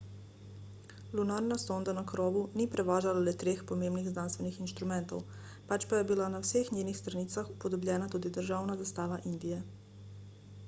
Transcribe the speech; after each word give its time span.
lunarna 1.17 1.55
sonda 1.63 1.91
na 1.97 2.03
krovu 2.11 2.39
ni 2.61 2.65
prevažala 2.75 3.21
le 3.27 3.33
treh 3.43 3.59
pomembnih 3.71 4.07
znanstvenih 4.13 4.57
inštrumentov 4.67 5.21
pač 5.73 5.85
pa 5.91 5.99
je 5.99 6.07
bila 6.13 6.29
na 6.37 6.39
vseh 6.45 6.71
njenih 6.79 6.97
stranicah 7.01 7.51
upodobljena 7.57 8.07
tudi 8.15 8.31
državna 8.39 8.77
zastava 8.81 9.21
indije 9.33 9.61